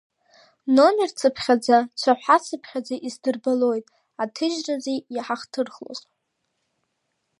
Номерцыԥ-хьаӡа, 0.75 1.77
цәаҳәацыԥхьаӡа 1.99 2.95
исдырбоит 3.07 3.85
аҭыжьразы 4.23 4.93
иҳахҭырхлоз. 5.15 5.99